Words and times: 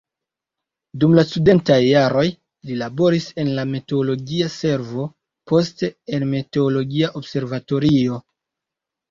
Dum 1.01 1.11
la 1.17 1.23
studentaj 1.31 1.75
jaroj 1.87 2.23
li 2.69 2.77
laboris 2.79 3.27
en 3.43 3.51
la 3.59 3.67
meteologia 3.75 4.49
servo, 4.55 5.07
poste 5.53 5.91
en 6.19 6.27
meteologia 6.33 7.13
observatorio. 7.23 8.19